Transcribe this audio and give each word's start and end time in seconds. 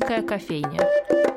Шумерийская 0.00 0.22
кофейня. 0.22 1.29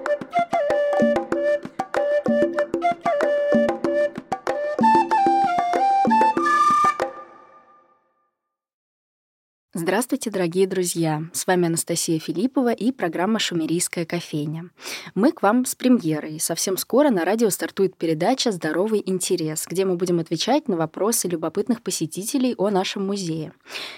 Здравствуйте, 9.94 10.32
дорогие 10.32 10.66
друзья! 10.66 11.21
С 11.34 11.46
вами 11.46 11.68
Анастасия 11.68 12.18
Филиппова 12.18 12.73
и 12.73 12.92
программа 12.92 13.38
«Шумерийская 13.38 14.05
кофейня». 14.05 14.71
Мы 15.14 15.32
к 15.32 15.43
вам 15.43 15.66
с 15.66 15.75
премьерой. 15.75 16.39
Совсем 16.39 16.78
скоро 16.78 17.12
на 17.12 17.23
радио 17.23 17.52
стартует 17.52 17.96
передача 17.96 18.52
«Здоровый 18.52 19.04
интерес», 19.06 19.68
где 19.70 19.86
мы 19.86 19.96
будем 19.96 20.18
отвечать 20.20 20.68
на 20.68 20.78
вопросы 20.78 21.28
любопытных 21.28 21.84
посетителей 21.84 22.56
о 22.57 22.71
нашем 22.71 23.06
музее. 23.06 23.54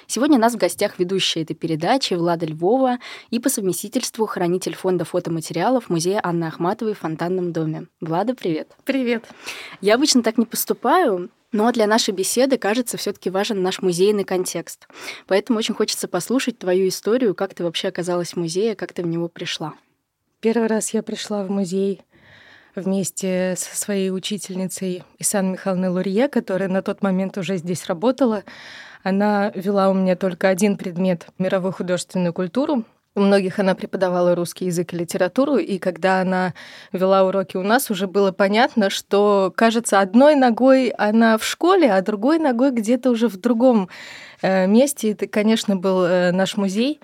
Сегодня 0.06 0.36
у 0.36 0.42
нас 0.42 0.56
в 0.56 0.58
гостях 0.58 1.00
ведущая 1.00 1.44
этой 1.44 1.54
передачи 1.54 2.14
Влада 2.14 2.46
Львова 2.46 3.00
и 3.30 3.40
по 3.40 3.48
совместительству 3.48 4.26
хранитель 4.26 4.76
фонда 4.76 5.06
фотоматериалов 5.06 5.90
Музея 5.90 6.20
Анны 6.22 6.44
Ахматовой 6.44 6.94
в 6.94 7.00
Фонтанном 7.00 7.54
доме. 7.54 7.88
Влада, 8.02 8.36
привет! 8.36 8.68
Привет! 8.84 9.24
Я 9.80 9.96
обычно 9.96 10.24
так 10.24 10.38
не 10.38 10.46
поступаю, 10.46 11.30
но 11.52 11.72
для 11.72 11.88
нашей 11.88 12.14
беседы, 12.14 12.58
кажется, 12.58 12.98
все 12.98 13.14
таки 13.14 13.30
важен 13.30 13.62
наш 13.62 13.82
музейный 13.82 14.24
контекст. 14.24 14.88
Поэтому 15.28 15.60
очень 15.60 15.74
хочется 15.74 16.08
послушать 16.08 16.60
твою 16.60 16.88
историю, 16.88 17.36
как 17.36 17.54
ты 17.54 17.64
вообще 17.64 17.88
оказалась 17.88 18.34
в 18.34 18.38
музее, 18.38 18.76
как 18.76 18.94
ты 18.94 19.04
в 19.04 19.08
него 19.08 19.28
пришла. 19.28 19.74
Первый 20.42 20.68
раз 20.68 20.94
я 20.94 21.02
пришла 21.02 21.44
в 21.44 21.50
музей 21.50 22.02
вместе 22.76 23.56
со 23.58 23.76
своей 23.76 24.12
учительницей 24.12 25.04
Исан 25.18 25.54
Михайловной 25.54 25.90
Лурье, 25.90 26.28
которая 26.28 26.70
на 26.70 26.82
тот 26.82 27.02
момент 27.02 27.38
уже 27.38 27.58
здесь 27.58 27.86
работала. 27.86 28.44
Она 29.04 29.52
вела 29.56 29.90
у 29.90 29.94
меня 29.94 30.16
только 30.16 30.50
один 30.50 30.78
предмет— 30.78 31.28
мировую 31.38 31.72
художественную 31.72 32.34
культуру. 32.34 32.84
У 33.16 33.22
многих 33.22 33.60
она 33.60 33.76
преподавала 33.76 34.36
русский 34.36 34.66
язык 34.66 34.94
и 34.94 34.98
литературу, 34.98 35.56
и 35.56 35.78
когда 35.78 36.20
она 36.20 36.54
вела 36.92 37.24
уроки 37.24 37.56
у 37.56 37.64
нас, 37.64 37.90
уже 37.90 38.08
было 38.08 38.34
понятно, 38.34 38.90
что, 38.90 39.54
кажется, 39.56 40.02
одной 40.02 40.36
ногой 40.36 40.90
она 40.90 41.38
в 41.38 41.46
школе, 41.46 41.94
а 41.94 42.02
другой 42.02 42.40
ногой 42.40 42.72
где-то 42.72 43.10
уже 43.12 43.30
в 43.30 43.38
другом 43.38 43.88
э, 44.42 44.68
месте. 44.68 45.12
Это, 45.12 45.28
конечно, 45.28 45.78
был 45.78 46.04
э, 46.04 46.32
наш 46.32 46.58
музей. 46.58 47.00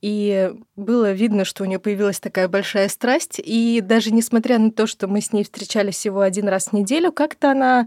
И 0.00 0.52
было 0.76 1.12
видно, 1.12 1.44
что 1.44 1.62
у 1.62 1.66
нее 1.66 1.78
появилась 1.78 2.18
такая 2.18 2.48
большая 2.48 2.88
страсть. 2.88 3.40
И 3.42 3.80
даже 3.80 4.10
несмотря 4.10 4.58
на 4.58 4.72
то, 4.72 4.88
что 4.88 5.06
мы 5.06 5.20
с 5.20 5.32
ней 5.32 5.44
встречались 5.44 5.94
всего 5.94 6.20
один 6.20 6.48
раз 6.48 6.66
в 6.66 6.72
неделю, 6.72 7.12
как-то 7.12 7.52
она 7.52 7.86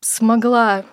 смогла 0.00 0.84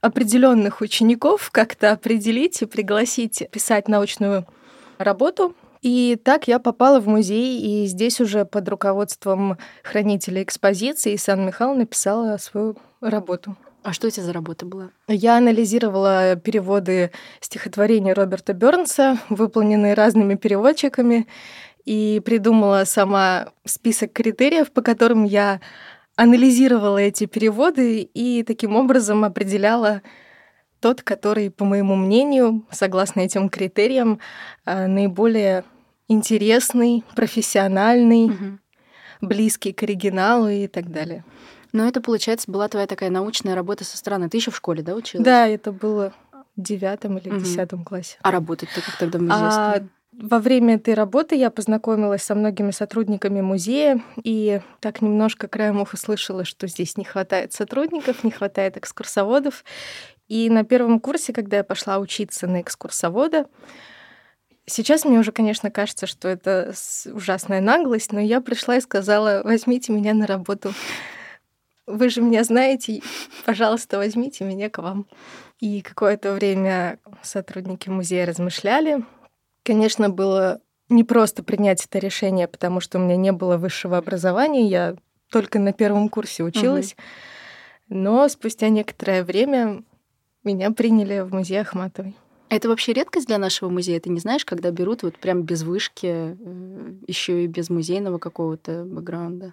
определенных 0.00 0.80
учеников 0.80 1.50
как-то 1.50 1.90
определить 1.90 2.62
и 2.62 2.66
пригласить 2.66 3.42
писать 3.50 3.88
научную 3.88 4.46
работу. 4.98 5.54
И 5.80 6.18
так 6.22 6.48
я 6.48 6.58
попала 6.58 7.00
в 7.00 7.06
музей, 7.06 7.60
и 7.60 7.86
здесь 7.86 8.20
уже 8.20 8.44
под 8.44 8.68
руководством 8.68 9.58
хранителя 9.82 10.42
экспозиции 10.42 11.16
Сан 11.16 11.46
Михаил 11.46 11.74
написала 11.74 12.36
свою 12.38 12.76
работу. 13.00 13.56
А 13.84 13.92
что 13.92 14.08
это 14.08 14.22
за 14.22 14.32
работа 14.32 14.66
была? 14.66 14.90
Я 15.06 15.36
анализировала 15.36 16.34
переводы 16.36 17.12
стихотворения 17.40 18.12
Роберта 18.12 18.52
Бернса, 18.52 19.18
выполненные 19.28 19.94
разными 19.94 20.34
переводчиками, 20.34 21.28
и 21.84 22.20
придумала 22.24 22.84
сама 22.84 23.48
список 23.64 24.12
критериев, 24.12 24.72
по 24.72 24.82
которым 24.82 25.24
я 25.24 25.60
анализировала 26.16 26.98
эти 26.98 27.24
переводы 27.26 28.02
и 28.02 28.42
таким 28.42 28.76
образом 28.76 29.24
определяла 29.24 30.02
тот, 30.80 31.02
который, 31.02 31.50
по 31.50 31.64
моему 31.64 31.96
мнению, 31.96 32.64
согласно 32.70 33.20
этим 33.20 33.48
критериям, 33.48 34.20
а, 34.64 34.86
наиболее 34.86 35.64
интересный, 36.08 37.04
профессиональный, 37.14 38.26
угу. 38.26 38.58
близкий 39.20 39.72
к 39.72 39.82
оригиналу 39.82 40.48
и 40.48 40.66
так 40.66 40.90
далее. 40.90 41.24
Но 41.72 41.86
это, 41.86 42.00
получается, 42.00 42.50
была 42.50 42.68
твоя 42.68 42.86
такая 42.86 43.10
научная 43.10 43.54
работа 43.54 43.84
со 43.84 43.96
стороны. 43.96 44.28
Ты 44.30 44.38
еще 44.38 44.50
в 44.50 44.56
школе, 44.56 44.82
да, 44.82 44.94
училась? 44.94 45.24
Да, 45.24 45.46
это 45.46 45.70
было 45.70 46.14
в 46.32 46.62
девятом 46.62 47.18
или 47.18 47.38
десятом 47.38 47.80
угу. 47.80 47.90
классе. 47.90 48.16
А 48.22 48.30
работать 48.30 48.70
ты 48.74 48.80
как 48.80 48.96
тогда 48.96 49.18
в 49.18 49.22
музее 49.22 49.38
а, 49.38 49.82
во 50.18 50.40
время 50.40 50.74
этой 50.74 50.94
работы 50.94 51.36
я 51.36 51.48
познакомилась 51.48 52.22
со 52.24 52.34
многими 52.34 52.72
сотрудниками 52.72 53.40
музея 53.40 54.02
и 54.16 54.60
так 54.80 55.00
немножко 55.00 55.46
краем 55.46 55.80
уха 55.80 55.96
слышала, 55.96 56.44
что 56.44 56.66
здесь 56.66 56.96
не 56.96 57.04
хватает 57.04 57.52
сотрудников, 57.52 58.24
не 58.24 58.32
хватает 58.32 58.76
экскурсоводов. 58.76 59.64
И 60.28 60.50
на 60.50 60.62
первом 60.62 61.00
курсе, 61.00 61.32
когда 61.32 61.58
я 61.58 61.64
пошла 61.64 61.98
учиться 61.98 62.46
на 62.46 62.60
экскурсовода, 62.60 63.46
сейчас 64.66 65.04
мне 65.04 65.18
уже, 65.18 65.32
конечно, 65.32 65.70
кажется, 65.70 66.06
что 66.06 66.28
это 66.28 66.74
ужасная 67.06 67.60
наглость, 67.60 68.12
но 68.12 68.20
я 68.20 68.40
пришла 68.40 68.76
и 68.76 68.80
сказала, 68.80 69.40
возьмите 69.42 69.92
меня 69.92 70.14
на 70.14 70.26
работу. 70.26 70.72
Вы 71.86 72.10
же 72.10 72.20
меня 72.20 72.44
знаете, 72.44 73.00
пожалуйста, 73.46 73.96
возьмите 73.96 74.44
меня 74.44 74.68
к 74.68 74.78
вам. 74.78 75.06
И 75.58 75.80
какое-то 75.80 76.34
время 76.34 76.98
сотрудники 77.22 77.88
музея 77.88 78.26
размышляли. 78.26 79.04
Конечно, 79.64 80.10
было 80.10 80.60
не 80.90 81.04
просто 81.04 81.42
принять 81.42 81.84
это 81.84 81.98
решение, 81.98 82.46
потому 82.46 82.80
что 82.80 82.98
у 82.98 83.02
меня 83.02 83.16
не 83.16 83.32
было 83.32 83.56
высшего 83.56 83.96
образования, 83.96 84.66
я 84.66 84.96
только 85.30 85.58
на 85.58 85.72
первом 85.72 86.08
курсе 86.08 86.42
училась. 86.42 86.92
Угу. 86.92 87.98
Но 87.98 88.28
спустя 88.28 88.68
некоторое 88.68 89.24
время 89.24 89.82
меня 90.44 90.70
приняли 90.70 91.20
в 91.20 91.32
музей 91.32 91.60
Ахматовой. 91.60 92.16
Это 92.50 92.68
вообще 92.68 92.94
редкость 92.94 93.26
для 93.26 93.38
нашего 93.38 93.68
музея. 93.68 94.00
Ты 94.00 94.10
не 94.10 94.20
знаешь, 94.20 94.44
когда 94.44 94.70
берут 94.70 95.02
вот 95.02 95.18
прям 95.18 95.42
без 95.42 95.62
вышки, 95.62 96.36
э, 96.38 96.94
еще 97.06 97.44
и 97.44 97.46
без 97.46 97.68
музейного 97.68 98.18
какого-то 98.18 98.84
бэкграунда? 98.84 99.52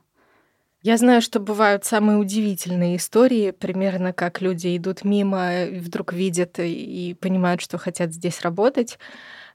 Я 0.82 0.98
знаю, 0.98 1.22
что 1.22 1.40
бывают 1.40 1.84
самые 1.84 2.20
удивительные 2.20 2.98
истории, 2.98 3.52
примерно 3.52 4.14
как 4.14 4.40
люди 4.40 4.78
идут 4.78 5.04
мимо, 5.04 5.66
вдруг 5.72 6.14
видят 6.14 6.60
и 6.60 7.18
понимают, 7.20 7.60
что 7.60 7.78
хотят 7.78 8.14
здесь 8.14 8.42
работать. 8.42 9.00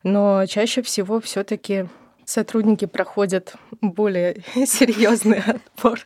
Но 0.02 0.44
чаще 0.46 0.82
всего 0.82 1.20
все-таки 1.20 1.86
сотрудники 2.24 2.86
проходят 2.86 3.54
более 3.80 4.42
серьезный 4.66 5.38
отбор. 5.38 6.00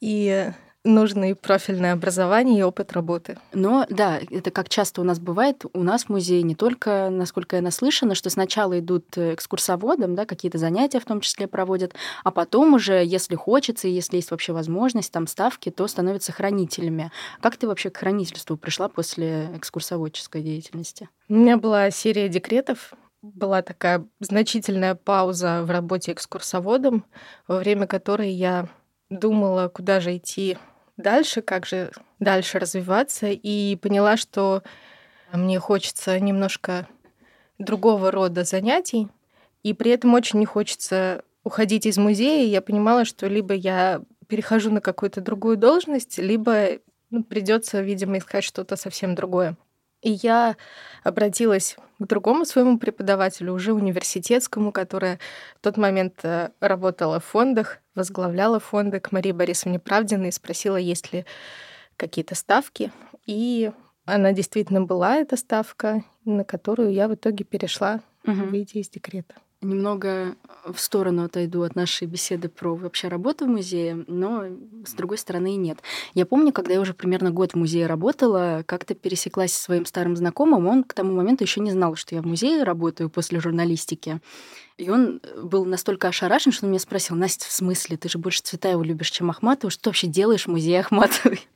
И 0.00 0.50
нужно 0.86 1.30
и 1.30 1.34
профильное 1.34 1.92
образование, 1.92 2.60
и 2.60 2.62
опыт 2.62 2.92
работы. 2.92 3.38
Но 3.52 3.86
да, 3.90 4.18
это 4.30 4.50
как 4.50 4.68
часто 4.68 5.00
у 5.00 5.04
нас 5.04 5.18
бывает, 5.18 5.64
у 5.72 5.82
нас 5.82 6.04
в 6.04 6.08
музее 6.08 6.42
не 6.42 6.54
только, 6.54 7.08
насколько 7.10 7.56
я 7.56 7.62
наслышана, 7.62 8.14
что 8.14 8.30
сначала 8.30 8.78
идут 8.78 9.18
экскурсоводом, 9.18 10.14
да, 10.14 10.24
какие-то 10.24 10.58
занятия 10.58 11.00
в 11.00 11.04
том 11.04 11.20
числе 11.20 11.46
проводят, 11.46 11.94
а 12.24 12.30
потом 12.30 12.74
уже, 12.74 13.04
если 13.04 13.34
хочется, 13.34 13.88
и 13.88 13.92
если 13.92 14.16
есть 14.16 14.30
вообще 14.30 14.52
возможность, 14.52 15.12
там 15.12 15.26
ставки, 15.26 15.70
то 15.70 15.86
становятся 15.86 16.32
хранителями. 16.32 17.10
Как 17.40 17.56
ты 17.56 17.66
вообще 17.66 17.90
к 17.90 17.96
хранительству 17.96 18.56
пришла 18.56 18.88
после 18.88 19.50
экскурсоводческой 19.56 20.42
деятельности? 20.42 21.08
У 21.28 21.34
меня 21.34 21.56
была 21.56 21.90
серия 21.90 22.28
декретов, 22.28 22.92
была 23.22 23.62
такая 23.62 24.06
значительная 24.20 24.94
пауза 24.94 25.62
в 25.64 25.70
работе 25.70 26.12
экскурсоводом, 26.12 27.04
во 27.48 27.58
время 27.58 27.86
которой 27.86 28.30
я 28.30 28.68
думала, 29.10 29.68
куда 29.68 30.00
же 30.00 30.16
идти 30.16 30.58
дальше, 30.96 31.42
как 31.42 31.66
же 31.66 31.90
дальше 32.18 32.58
развиваться, 32.58 33.28
и 33.28 33.76
поняла, 33.76 34.16
что 34.16 34.62
мне 35.32 35.58
хочется 35.58 36.18
немножко 36.18 36.88
другого 37.58 38.10
рода 38.10 38.44
занятий, 38.44 39.08
и 39.62 39.72
при 39.74 39.90
этом 39.90 40.14
очень 40.14 40.38
не 40.38 40.46
хочется 40.46 41.24
уходить 41.42 41.86
из 41.86 41.96
музея. 41.98 42.46
Я 42.46 42.62
понимала, 42.62 43.04
что 43.04 43.26
либо 43.26 43.54
я 43.54 44.02
перехожу 44.28 44.70
на 44.70 44.80
какую-то 44.80 45.20
другую 45.20 45.56
должность, 45.56 46.18
либо 46.18 46.78
ну, 47.10 47.22
придется, 47.22 47.80
видимо, 47.80 48.18
искать 48.18 48.44
что-то 48.44 48.76
совсем 48.76 49.14
другое. 49.14 49.56
И 50.02 50.10
я 50.10 50.56
обратилась 51.02 51.76
к 51.98 52.06
другому 52.06 52.44
своему 52.44 52.78
преподавателю, 52.78 53.54
уже 53.54 53.72
университетскому, 53.72 54.70
которая 54.72 55.18
в 55.56 55.64
тот 55.64 55.76
момент 55.76 56.20
э, 56.22 56.50
работала 56.60 57.18
в 57.18 57.24
фондах, 57.24 57.78
возглавляла 57.96 58.60
фонды, 58.60 59.00
к 59.00 59.12
Марии 59.12 59.32
Борисовне 59.32 59.78
Правдиной, 59.78 60.28
и 60.28 60.32
спросила, 60.32 60.76
есть 60.76 61.12
ли 61.12 61.24
какие-то 61.96 62.34
ставки. 62.34 62.92
И 63.26 63.70
она 64.04 64.32
действительно 64.32 64.82
была, 64.82 65.16
эта 65.16 65.36
ставка, 65.36 66.04
на 66.24 66.44
которую 66.44 66.92
я 66.92 67.08
в 67.08 67.14
итоге 67.14 67.44
перешла, 67.44 68.00
угу. 68.24 68.44
выйдя 68.44 68.78
из 68.78 68.88
декрета. 68.88 69.34
Немного 69.62 70.36
в 70.64 70.78
сторону 70.78 71.24
отойду 71.24 71.62
от 71.62 71.74
нашей 71.74 72.06
беседы 72.06 72.48
про 72.48 72.74
вообще 72.74 73.08
работу 73.08 73.46
в 73.46 73.48
музее, 73.48 74.04
но 74.06 74.44
с 74.84 74.92
другой 74.92 75.16
стороны 75.16 75.54
и 75.54 75.56
нет. 75.56 75.78
Я 76.12 76.26
помню, 76.26 76.52
когда 76.52 76.74
я 76.74 76.80
уже 76.80 76.92
примерно 76.92 77.30
год 77.30 77.52
в 77.52 77.56
музее 77.56 77.86
работала, 77.86 78.64
как-то 78.66 78.94
пересеклась 78.94 79.54
со 79.54 79.62
своим 79.62 79.86
старым 79.86 80.14
знакомым, 80.14 80.66
он 80.66 80.84
к 80.84 80.92
тому 80.92 81.14
моменту 81.14 81.44
еще 81.44 81.60
не 81.60 81.70
знал, 81.70 81.96
что 81.96 82.14
я 82.14 82.20
в 82.20 82.26
музее 82.26 82.64
работаю 82.64 83.08
после 83.08 83.40
журналистики. 83.40 84.20
И 84.78 84.90
он 84.90 85.20
э, 85.22 85.40
был 85.40 85.64
настолько 85.64 86.08
ошарашен, 86.08 86.52
что 86.52 86.66
он 86.66 86.70
меня 86.70 86.80
спросил, 86.80 87.16
Настя, 87.16 87.46
в 87.46 87.52
смысле, 87.52 87.96
ты 87.96 88.08
же 88.08 88.18
больше 88.18 88.42
Цветаеву 88.42 88.82
любишь, 88.82 89.10
чем 89.10 89.30
Ахматову, 89.30 89.70
что 89.70 89.84
ты 89.84 89.88
вообще 89.90 90.06
делаешь 90.06 90.44
в 90.46 90.50
музее 90.50 90.80
Ахматовой? 90.80 91.40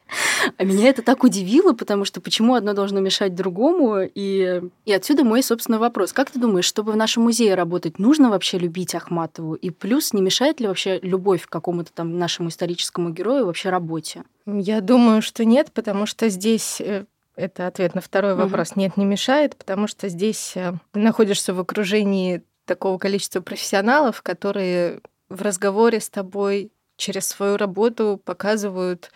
А 0.56 0.64
меня 0.64 0.88
это 0.88 1.02
так 1.02 1.22
удивило, 1.22 1.72
потому 1.72 2.04
что 2.04 2.20
почему 2.20 2.54
одно 2.54 2.72
должно 2.72 2.98
мешать 2.98 3.34
другому? 3.36 4.00
И, 4.02 4.60
и 4.84 4.92
отсюда 4.92 5.22
мой, 5.22 5.40
собственно, 5.40 5.78
вопрос. 5.78 6.12
Как 6.12 6.30
ты 6.30 6.40
думаешь, 6.40 6.64
чтобы 6.64 6.90
в 6.90 6.96
нашем 6.96 7.24
музее 7.24 7.54
работать, 7.54 8.00
нужно 8.00 8.28
вообще 8.28 8.58
любить 8.58 8.94
Ахматову? 8.96 9.54
И 9.54 9.70
плюс, 9.70 10.12
не 10.12 10.20
мешает 10.20 10.58
ли 10.58 10.66
вообще 10.66 10.98
любовь 11.02 11.46
к 11.46 11.50
какому-то 11.50 11.92
там 11.92 12.18
нашему 12.18 12.48
историческому 12.48 13.10
герою 13.10 13.46
вообще 13.46 13.70
работе? 13.70 14.24
Я 14.46 14.80
думаю, 14.80 15.22
что 15.22 15.44
нет, 15.44 15.70
потому 15.72 16.06
что 16.06 16.28
здесь 16.28 16.80
э, 16.80 17.04
это 17.36 17.66
ответ 17.66 17.94
на 17.94 18.00
второй 18.00 18.34
вопрос. 18.34 18.72
Угу. 18.72 18.80
Нет, 18.80 18.96
не 18.96 19.04
мешает, 19.04 19.56
потому 19.56 19.86
что 19.86 20.08
здесь 20.08 20.52
э, 20.56 20.72
находишься 20.94 21.54
в 21.54 21.60
окружении 21.60 22.42
такого 22.70 22.98
количества 22.98 23.40
профессионалов, 23.40 24.22
которые 24.22 25.00
в 25.28 25.42
разговоре 25.42 25.98
с 25.98 26.08
тобой 26.08 26.70
через 26.96 27.26
свою 27.26 27.56
работу 27.56 28.22
показывают 28.24 29.10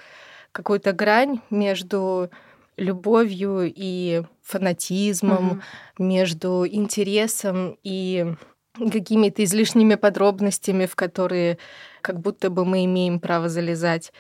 какую-то 0.51 0.93
грань 0.93 1.41
между 1.51 2.31
любовью 2.77 3.73
и 3.73 4.23
фанатизмом, 4.43 5.45
mm 5.53 5.63
между 5.97 6.67
интересом 6.67 7.79
и 7.85 8.35
какими-то 8.75 9.45
излишними 9.45 9.95
подробностями, 9.95 10.87
в 10.87 10.97
которые 10.97 11.59
как 12.01 12.19
будто 12.19 12.51
бы 12.51 12.65
мы 12.65 12.85
имеем 12.85 13.21
право 13.21 13.49
залезать. 13.49 14.13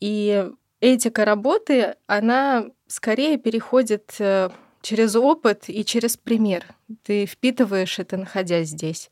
И 0.00 0.50
этика 0.80 1.24
работы, 1.24 1.94
она 2.08 2.64
скорее 2.88 3.38
переходит 3.38 4.16
э, 4.18 4.50
через 4.84 5.16
опыт 5.16 5.64
и 5.68 5.84
через 5.84 6.16
пример. 6.16 6.66
Ты 7.02 7.26
впитываешь 7.26 7.98
это, 7.98 8.16
находясь 8.16 8.68
здесь. 8.68 9.10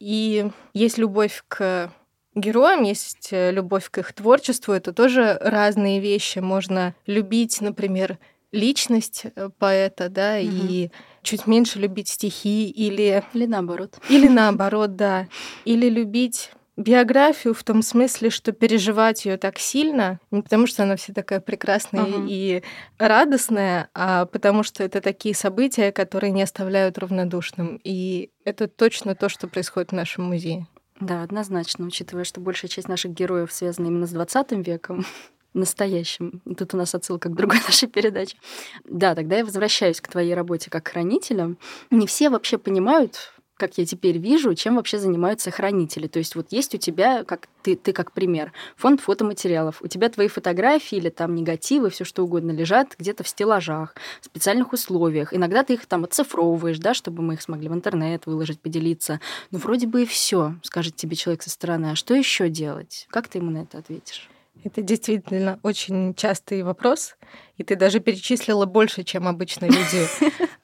И 0.00 0.50
есть 0.72 0.98
любовь 0.98 1.44
к 1.46 1.92
героям, 2.34 2.84
есть 2.84 3.28
э, 3.32 3.52
любовь 3.52 3.90
к 3.90 3.98
их 3.98 4.12
творчеству. 4.14 4.72
Это 4.72 4.92
тоже 4.92 5.36
разные 5.40 6.00
вещи. 6.00 6.38
Можно 6.38 6.94
любить, 7.06 7.60
например, 7.60 8.18
личность 8.50 9.26
э, 9.34 9.50
поэта, 9.58 10.08
да, 10.08 10.38
угу. 10.38 10.48
и 10.48 10.90
чуть 11.22 11.46
меньше 11.46 11.78
любить 11.78 12.08
стихи 12.08 12.70
или... 12.70 13.22
Или 13.34 13.46
наоборот. 13.46 13.98
Или 14.08 14.28
наоборот, 14.28 14.96
да. 14.96 15.28
Или 15.66 15.90
любить 15.90 16.50
биографию 16.80 17.52
в 17.52 17.62
том 17.62 17.82
смысле, 17.82 18.30
что 18.30 18.52
переживать 18.52 19.26
ее 19.26 19.36
так 19.36 19.58
сильно, 19.58 20.18
не 20.30 20.40
потому 20.40 20.66
что 20.66 20.82
она 20.82 20.96
вся 20.96 21.12
такая 21.12 21.40
прекрасная 21.40 22.04
uh-huh. 22.04 22.26
и 22.26 22.62
радостная, 22.98 23.90
а 23.94 24.24
потому 24.24 24.62
что 24.62 24.82
это 24.82 25.00
такие 25.00 25.34
события, 25.34 25.92
которые 25.92 26.30
не 26.32 26.42
оставляют 26.42 26.96
равнодушным. 26.98 27.80
И 27.84 28.30
это 28.44 28.66
точно 28.66 29.14
то, 29.14 29.28
что 29.28 29.46
происходит 29.46 29.90
в 29.90 29.94
нашем 29.94 30.24
музее. 30.24 30.66
Да, 31.00 31.22
однозначно, 31.22 31.86
учитывая, 31.86 32.24
что 32.24 32.40
большая 32.40 32.70
часть 32.70 32.88
наших 32.88 33.12
героев 33.12 33.52
связана 33.52 33.86
именно 33.86 34.06
с 34.06 34.10
20 34.10 34.52
веком, 34.66 35.04
настоящим. 35.54 36.40
Тут 36.56 36.72
у 36.72 36.78
нас 36.78 36.94
отсылка 36.94 37.28
к 37.28 37.34
другой 37.34 37.58
нашей 37.66 37.88
передаче. 37.88 38.38
Да, 38.84 39.14
тогда 39.14 39.36
я 39.36 39.44
возвращаюсь 39.44 40.00
к 40.00 40.08
твоей 40.08 40.34
работе 40.34 40.70
как 40.70 40.88
хранителя. 40.88 41.56
Не 41.90 42.06
все 42.06 42.30
вообще 42.30 42.56
понимают, 42.56 43.34
как 43.60 43.76
я 43.76 43.84
теперь 43.84 44.18
вижу, 44.18 44.54
чем 44.54 44.76
вообще 44.76 44.98
занимаются 44.98 45.50
хранители. 45.50 46.06
То 46.06 46.18
есть 46.18 46.34
вот 46.34 46.46
есть 46.50 46.74
у 46.74 46.78
тебя, 46.78 47.24
как 47.24 47.48
ты, 47.62 47.76
ты 47.76 47.92
как 47.92 48.12
пример, 48.12 48.52
фонд 48.76 49.00
фотоматериалов. 49.02 49.82
У 49.82 49.86
тебя 49.86 50.08
твои 50.08 50.28
фотографии 50.28 50.96
или 50.96 51.10
там 51.10 51.34
негативы, 51.34 51.90
все 51.90 52.04
что 52.04 52.24
угодно 52.24 52.52
лежат 52.52 52.96
где-то 52.98 53.22
в 53.22 53.28
стеллажах, 53.28 53.94
в 54.22 54.24
специальных 54.24 54.72
условиях. 54.72 55.34
Иногда 55.34 55.62
ты 55.62 55.74
их 55.74 55.84
там 55.84 56.04
оцифровываешь, 56.04 56.78
да, 56.78 56.94
чтобы 56.94 57.22
мы 57.22 57.34
их 57.34 57.42
смогли 57.42 57.68
в 57.68 57.74
интернет 57.74 58.24
выложить, 58.26 58.60
поделиться. 58.60 59.20
Ну, 59.50 59.58
вроде 59.58 59.86
бы 59.86 60.02
и 60.02 60.06
все, 60.06 60.54
скажет 60.62 60.96
тебе 60.96 61.14
человек 61.14 61.42
со 61.42 61.50
стороны. 61.50 61.90
А 61.92 61.94
что 61.94 62.14
еще 62.14 62.48
делать? 62.48 63.06
Как 63.10 63.28
ты 63.28 63.38
ему 63.38 63.50
на 63.50 63.58
это 63.58 63.78
ответишь? 63.78 64.30
Это 64.64 64.82
действительно 64.82 65.58
очень 65.62 66.14
частый 66.14 66.62
вопрос, 66.62 67.16
и 67.56 67.62
ты 67.62 67.76
даже 67.76 68.00
перечислила 68.00 68.66
больше, 68.66 69.04
чем 69.04 69.26
обычно 69.26 69.66
люди 69.66 70.06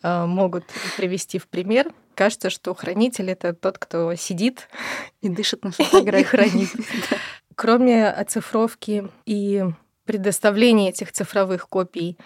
а, 0.03 0.27
могут 0.27 0.65
привести 0.97 1.39
в 1.39 1.47
пример. 1.47 1.93
Кажется, 2.17 2.49
что 2.49 2.75
хранитель 2.75 3.31
это 3.31 3.53
тот, 3.53 3.77
кто 3.79 4.15
сидит 4.15 4.69
и 5.21 5.29
дышит 5.29 5.65
на 5.65 5.71
фотографии, 5.73 6.25
хранит. 6.25 6.71
Кроме 7.55 8.09
оцифровки 8.09 9.09
и 9.27 9.65
предоставления 10.07 10.89
этих 10.89 11.13
цифровых 11.13 11.69
копий 11.69 12.17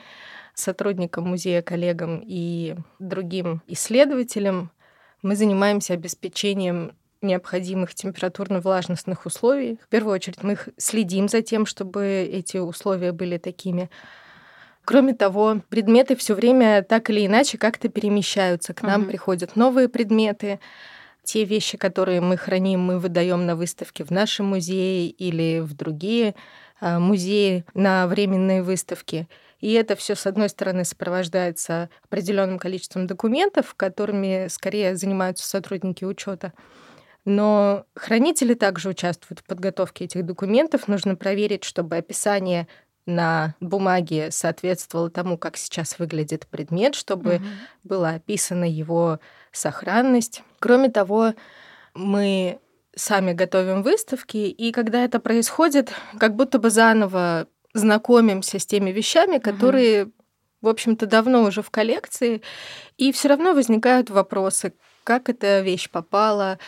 сотрудникам 0.55 1.29
музея, 1.29 1.61
коллегам 1.63 2.23
и 2.25 2.77
другим 3.01 3.63
исследователям, 3.67 4.71
мы 5.23 5.35
занимаемся 5.35 5.95
обеспечением 5.95 6.93
необходимых 7.21 7.95
температурно-влажностных 7.95 9.27
условий. 9.27 9.79
В 9.83 9.89
первую 9.89 10.15
очередь 10.15 10.43
мы 10.43 10.57
следим 10.77 11.29
за 11.29 11.43
тем, 11.43 11.67
чтобы 11.67 12.29
эти 12.33 12.59
условия 12.59 13.13
были 13.13 13.39
такими. 13.39 13.91
Кроме 14.91 15.15
того, 15.15 15.61
предметы 15.69 16.17
все 16.17 16.35
время 16.35 16.83
так 16.83 17.11
или 17.11 17.25
иначе 17.25 17.59
как-то 17.59 17.89
перемещаются. 17.89 18.75
К 18.75 18.83
нам 18.83 19.03
угу. 19.03 19.11
приходят 19.11 19.55
новые 19.55 19.89
предметы. 19.89 20.59
Те 21.23 21.45
вещи, 21.45 21.79
которые 21.79 22.21
мы 22.21 22.37
храним, 22.37 22.81
мы 22.81 22.99
выдаем 22.99 23.47
на 23.47 23.55
выставке 23.55 24.03
в 24.03 24.11
нашем 24.11 24.47
музее 24.47 25.07
или 25.07 25.61
в 25.61 25.75
другие 25.75 26.35
а, 26.81 26.99
музеи 26.99 27.65
на 27.73 28.09
временные 28.09 28.65
выставки. 28.65 29.29
И 29.61 29.73
это 29.75 29.95
все, 29.95 30.17
с 30.17 30.27
одной 30.27 30.49
стороны, 30.49 30.85
сопровождается 30.85 31.89
определенным 32.07 32.59
количеством 32.59 33.07
документов, 33.07 33.77
которыми 33.77 34.49
скорее 34.49 34.97
занимаются 34.97 35.49
сотрудники 35.49 36.05
учета. 36.05 36.53
Но 37.25 37.85
хранители 37.95 38.55
также 38.55 38.89
участвуют 38.89 39.39
в 39.39 39.45
подготовке 39.45 40.07
этих 40.07 40.27
документов. 40.27 40.89
Нужно 40.89 41.15
проверить, 41.15 41.63
чтобы 41.63 41.97
описание 41.97 42.67
на 43.11 43.55
бумаге 43.61 44.31
соответствовало 44.31 45.11
тому, 45.11 45.37
как 45.37 45.57
сейчас 45.57 45.99
выглядит 45.99 46.47
предмет, 46.47 46.95
чтобы 46.95 47.37
угу. 47.37 47.45
была 47.85 48.11
описана 48.11 48.65
его 48.65 49.21
сохранность. 49.53 50.43
Кроме 50.59 50.89
того, 50.91 51.35
мы 51.95 52.59
сами 52.97 53.33
готовим 53.33 53.83
выставки, 53.83 54.37
и 54.37 54.73
когда 54.73 55.05
это 55.05 55.21
происходит, 55.21 55.93
как 56.19 56.35
будто 56.37 56.59
бы 56.59 56.71
заново 56.71 57.47
знакомимся 57.73 58.59
с 58.59 58.67
теми 58.67 58.91
вещами, 58.91 59.39
которые, 59.39 60.05
угу. 60.05 60.13
в 60.63 60.69
общем-то, 60.69 61.07
давно 61.07 61.43
уже 61.43 61.63
в 61.63 61.71
коллекции, 61.71 62.43
и 62.97 63.13
все 63.13 63.29
равно 63.29 63.55
возникают 63.55 64.11
вопросы, 64.11 64.73
как 65.05 65.29
эта 65.29 65.61
вещь 65.61 65.89
попала, 65.91 66.59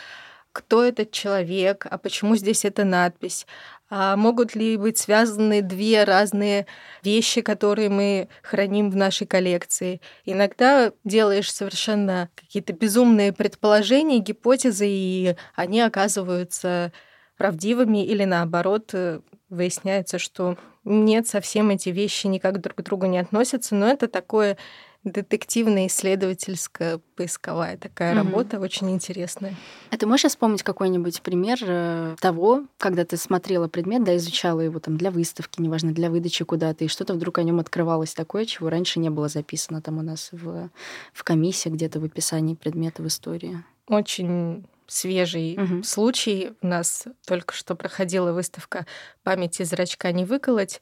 кто 0.53 0.85
этот 0.85 1.11
человек, 1.13 1.87
а 1.91 1.99
почему 1.99 2.37
здесь 2.37 2.65
эта 2.65 2.85
надпись, 2.85 3.47
а 3.95 4.17
могут 4.17 4.55
ли 4.55 4.79
быть 4.79 4.97
связаны 4.97 5.61
две 5.61 6.05
разные 6.05 6.67
вещи, 7.03 7.43
которые 7.43 7.91
мы 7.91 8.29
храним 8.43 8.91
в 8.91 8.97
нашей 8.97 9.27
коллекции. 9.27 10.01
Иногда 10.25 10.93
делаешь 11.05 11.53
совершенно 11.53 12.31
какие-то 12.35 12.73
безумные 12.73 13.35
предположения, 13.35 14.21
гипотезы, 14.21 14.87
и 14.89 15.37
они 15.55 15.83
оказываются 15.83 16.91
правдивыми 17.37 18.03
или 18.03 18.25
наоборот 18.25 18.93
э, 18.95 19.21
выясняется, 19.51 20.19
что 20.19 20.57
нет, 20.85 21.29
совсем 21.29 21.69
эти 21.69 21.91
вещи 21.91 22.29
никак 22.29 22.63
друг 22.63 22.79
к 22.79 22.83
другу 22.83 23.05
не 23.05 23.19
относятся, 23.19 23.75
но 23.75 23.89
это 23.89 24.09
такое 24.09 24.57
детективная, 25.05 25.89
исследовательская, 25.89 27.01
поисковая 27.17 27.77
такая 27.77 28.13
угу. 28.13 28.25
работа, 28.25 28.61
очень 28.61 28.91
интересная. 28.91 29.55
А 29.91 29.97
ты 29.97 30.07
можешь 30.07 30.31
вспомнить 30.31 30.63
какой-нибудь 30.63 31.23
пример 31.23 31.59
э, 31.63 32.17
того, 32.21 32.65
когда 32.79 33.05
ты 33.05 33.17
смотрела 33.17 33.67
предмет, 33.69 34.05
да, 34.05 34.17
изучала 34.17 34.61
его 34.61 34.79
там 34.79 34.97
для 34.97 35.11
выставки, 35.11 35.61
неважно, 35.61 35.93
для 35.93 36.09
выдачи 36.09 36.45
куда-то, 36.45 36.85
и 36.85 36.89
что-то 36.89 37.15
вдруг 37.15 37.39
о 37.39 37.43
нем 37.43 37.59
открывалось 37.59 38.15
такое, 38.15 38.45
чего 38.45 38.71
раньше 38.71 39.01
не 39.01 39.11
было 39.11 39.29
записано 39.29 39.83
там 39.83 39.99
у 39.99 40.03
нас 40.03 40.29
в, 40.31 40.71
в 41.13 41.25
комиссии, 41.25 41.69
где-то 41.69 41.99
в 41.99 42.05
описании 42.05 42.55
предмета 42.55 43.03
в 43.03 43.09
истории? 43.09 43.63
Очень 43.89 44.67
свежий 44.87 45.59
угу. 45.59 45.83
случай. 45.83 46.53
У 46.61 46.67
нас 46.67 47.07
только 47.27 47.55
что 47.55 47.75
проходила 47.75 48.33
выставка 48.33 48.87
«Памяти 49.25 49.65
зрачка 49.65 50.13
не 50.13 50.25
выколоть», 50.25 50.81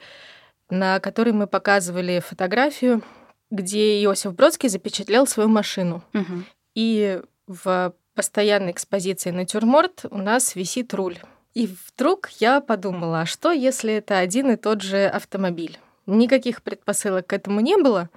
на 0.68 1.00
которой 1.00 1.32
мы 1.32 1.46
показывали 1.46 2.20
фотографию 2.20 3.02
где 3.50 4.02
Иосиф 4.04 4.34
Бродский 4.34 4.68
запечатлел 4.68 5.26
свою 5.26 5.48
машину. 5.48 6.02
Угу. 6.14 6.44
И 6.74 7.20
в 7.46 7.94
постоянной 8.14 8.72
экспозиции 8.72 9.30
«Натюрморт» 9.30 10.04
у 10.10 10.18
нас 10.18 10.54
висит 10.54 10.94
руль. 10.94 11.18
И 11.54 11.66
вдруг 11.66 12.28
я 12.38 12.60
подумала, 12.60 13.22
а 13.22 13.26
что, 13.26 13.50
если 13.50 13.94
это 13.94 14.18
один 14.18 14.50
и 14.50 14.56
тот 14.56 14.82
же 14.82 15.06
автомобиль? 15.06 15.78
Никаких 16.06 16.62
предпосылок 16.62 17.26
к 17.26 17.32
этому 17.32 17.60
не 17.60 17.76
было. 17.76 18.08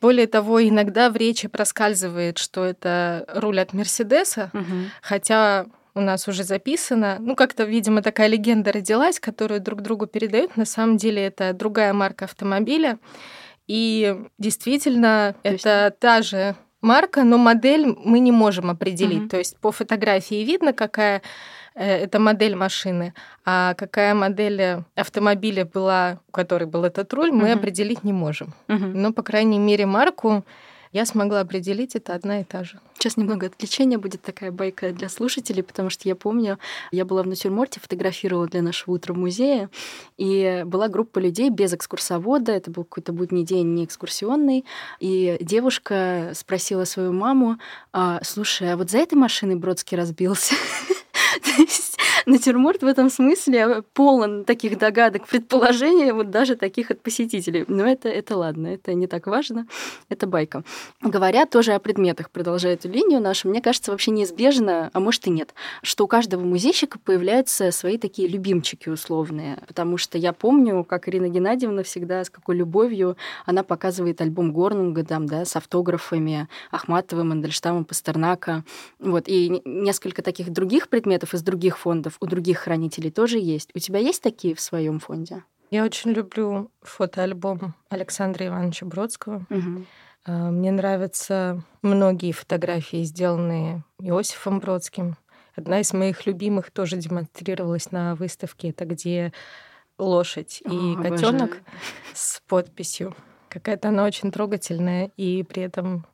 Более 0.00 0.26
того, 0.26 0.62
иногда 0.62 1.08
в 1.08 1.16
речи 1.16 1.48
проскальзывает, 1.48 2.38
что 2.38 2.64
это 2.64 3.24
руль 3.28 3.60
от 3.60 3.72
Мерседеса, 3.72 4.50
угу. 4.52 4.90
хотя 5.00 5.66
у 5.94 6.00
нас 6.00 6.26
уже 6.26 6.42
записано. 6.42 7.18
Ну, 7.20 7.36
как-то, 7.36 7.64
видимо, 7.64 8.02
такая 8.02 8.26
легенда 8.26 8.72
родилась, 8.72 9.20
которую 9.20 9.60
друг 9.60 9.80
другу 9.80 10.06
передают. 10.06 10.56
На 10.56 10.64
самом 10.64 10.96
деле 10.96 11.24
это 11.24 11.52
другая 11.52 11.92
марка 11.92 12.24
автомобиля. 12.24 12.98
И 13.66 14.16
действительно, 14.38 15.34
То 15.42 15.48
это 15.50 15.94
та 15.98 16.22
же 16.22 16.54
марка, 16.80 17.24
но 17.24 17.38
модель 17.38 17.86
мы 17.86 18.20
не 18.20 18.32
можем 18.32 18.70
определить. 18.70 19.22
Mm-hmm. 19.22 19.28
То 19.28 19.38
есть 19.38 19.58
по 19.58 19.72
фотографии 19.72 20.44
видно, 20.44 20.72
какая 20.72 21.22
э, 21.74 22.04
это 22.04 22.18
модель 22.18 22.54
машины, 22.54 23.14
а 23.44 23.74
какая 23.74 24.14
модель 24.14 24.84
автомобиля 24.94 25.64
была, 25.64 26.20
у 26.28 26.32
которой 26.32 26.66
был 26.66 26.84
этот 26.84 27.12
руль, 27.14 27.32
мы 27.32 27.48
mm-hmm. 27.48 27.58
определить 27.58 28.04
не 28.04 28.12
можем. 28.12 28.54
Mm-hmm. 28.68 28.92
Но, 28.94 29.12
по 29.12 29.22
крайней 29.22 29.58
мере, 29.58 29.86
марку 29.86 30.44
я 30.94 31.04
смогла 31.06 31.40
определить, 31.40 31.96
это 31.96 32.14
одна 32.14 32.40
и 32.40 32.44
та 32.44 32.62
же. 32.62 32.78
Сейчас 32.94 33.16
немного 33.16 33.46
отвлечения 33.46 33.98
будет 33.98 34.22
такая 34.22 34.52
байка 34.52 34.92
для 34.92 35.08
слушателей, 35.08 35.64
потому 35.64 35.90
что 35.90 36.08
я 36.08 36.14
помню, 36.14 36.58
я 36.92 37.04
была 37.04 37.24
в 37.24 37.26
натюрморте, 37.26 37.80
фотографировала 37.80 38.46
для 38.46 38.62
нашего 38.62 38.94
утра 38.94 39.12
музея, 39.12 39.70
и 40.16 40.62
была 40.64 40.86
группа 40.86 41.18
людей 41.18 41.50
без 41.50 41.74
экскурсовода, 41.74 42.52
это 42.52 42.70
был 42.70 42.84
какой-то 42.84 43.12
будний 43.12 43.44
день 43.44 43.74
не 43.74 43.84
экскурсионный, 43.84 44.64
и 45.00 45.36
девушка 45.40 46.30
спросила 46.32 46.84
свою 46.84 47.12
маму, 47.12 47.58
«А, 47.92 48.20
слушай, 48.22 48.72
а 48.72 48.76
вот 48.76 48.88
за 48.88 48.98
этой 48.98 49.16
машиной 49.16 49.56
Бродский 49.56 49.98
разбился? 49.98 50.54
натюрморт 52.26 52.82
в 52.82 52.86
этом 52.86 53.10
смысле 53.10 53.82
полон 53.92 54.44
таких 54.44 54.78
догадок, 54.78 55.26
предположений, 55.26 56.12
вот 56.12 56.30
даже 56.30 56.56
таких 56.56 56.90
от 56.90 57.00
посетителей. 57.00 57.64
Но 57.68 57.86
это, 57.86 58.08
это 58.08 58.36
ладно, 58.36 58.68
это 58.68 58.94
не 58.94 59.06
так 59.06 59.26
важно, 59.26 59.66
это 60.08 60.26
байка. 60.26 60.64
Говоря 61.00 61.46
тоже 61.46 61.72
о 61.72 61.78
предметах, 61.78 62.30
продолжая 62.30 62.74
эту 62.74 62.88
линию 62.88 63.20
нашу, 63.20 63.48
мне 63.48 63.60
кажется, 63.60 63.90
вообще 63.90 64.10
неизбежно, 64.10 64.90
а 64.92 65.00
может 65.00 65.26
и 65.26 65.30
нет, 65.30 65.54
что 65.82 66.04
у 66.04 66.06
каждого 66.06 66.42
музейщика 66.42 66.98
появляются 66.98 67.70
свои 67.70 67.98
такие 67.98 68.28
любимчики 68.28 68.88
условные. 68.88 69.58
Потому 69.66 69.96
что 69.96 70.18
я 70.18 70.32
помню, 70.32 70.84
как 70.84 71.08
Ирина 71.08 71.28
Геннадьевна 71.28 71.82
всегда 71.82 72.24
с 72.24 72.30
какой 72.30 72.56
любовью 72.56 73.16
она 73.46 73.62
показывает 73.62 74.20
альбом 74.20 74.52
Горнунга 74.52 75.04
там, 75.04 75.26
да, 75.26 75.44
с 75.44 75.56
автографами 75.56 76.48
Ахматова, 76.70 77.22
Мандельштама, 77.22 77.84
Пастернака. 77.84 78.64
Вот. 78.98 79.24
И 79.26 79.62
несколько 79.64 80.22
таких 80.22 80.50
других 80.50 80.88
предметов 80.88 81.34
из 81.34 81.42
других 81.42 81.78
фондов 81.78 82.13
у 82.20 82.26
других 82.26 82.58
хранителей 82.58 83.10
тоже 83.10 83.38
есть. 83.38 83.70
У 83.74 83.78
тебя 83.78 83.98
есть 83.98 84.22
такие 84.22 84.54
в 84.54 84.60
своем 84.60 85.00
фонде? 85.00 85.42
Я 85.70 85.84
очень 85.84 86.12
люблю 86.12 86.70
фотоальбом 86.82 87.74
Александра 87.88 88.46
Ивановича 88.46 88.86
Бродского. 88.86 89.46
Угу. 89.50 89.84
Мне 90.26 90.72
нравятся 90.72 91.62
многие 91.82 92.32
фотографии, 92.32 93.02
сделанные 93.04 93.84
Иосифом 94.00 94.60
Бродским. 94.60 95.16
Одна 95.56 95.80
из 95.80 95.92
моих 95.92 96.26
любимых 96.26 96.70
тоже 96.70 96.96
демонстрировалась 96.96 97.90
на 97.92 98.14
выставке. 98.14 98.70
Это 98.70 98.84
где 98.84 99.32
лошадь 99.98 100.62
и 100.62 100.94
О, 100.96 101.02
котенок 101.02 101.58
с 102.12 102.40
подписью. 102.48 103.14
Какая-то 103.48 103.88
она 103.88 104.04
очень 104.04 104.32
трогательная 104.32 105.12
и 105.16 105.42
при 105.42 105.62
этом 105.62 106.06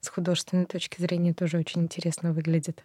с 0.00 0.08
художественной 0.08 0.66
точки 0.66 1.00
зрения 1.00 1.32
тоже 1.32 1.58
очень 1.58 1.82
интересно 1.82 2.32
выглядит. 2.32 2.84